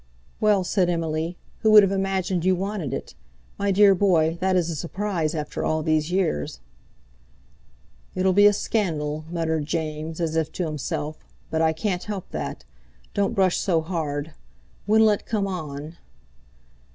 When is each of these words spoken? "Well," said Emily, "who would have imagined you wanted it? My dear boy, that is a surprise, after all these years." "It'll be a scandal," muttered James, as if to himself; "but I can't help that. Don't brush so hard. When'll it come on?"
"Well," 0.39 0.63
said 0.63 0.89
Emily, 0.89 1.37
"who 1.59 1.69
would 1.69 1.83
have 1.83 1.91
imagined 1.91 2.43
you 2.43 2.55
wanted 2.55 2.91
it? 2.91 3.13
My 3.59 3.69
dear 3.69 3.93
boy, 3.93 4.35
that 4.41 4.55
is 4.55 4.71
a 4.71 4.75
surprise, 4.75 5.35
after 5.35 5.63
all 5.63 5.83
these 5.83 6.11
years." 6.11 6.59
"It'll 8.15 8.33
be 8.33 8.47
a 8.47 8.51
scandal," 8.53 9.25
muttered 9.29 9.65
James, 9.67 10.19
as 10.19 10.35
if 10.35 10.51
to 10.53 10.65
himself; 10.65 11.23
"but 11.51 11.61
I 11.61 11.71
can't 11.71 12.05
help 12.05 12.31
that. 12.31 12.65
Don't 13.13 13.35
brush 13.35 13.57
so 13.57 13.81
hard. 13.81 14.33
When'll 14.87 15.11
it 15.11 15.27
come 15.27 15.45
on?" 15.45 15.97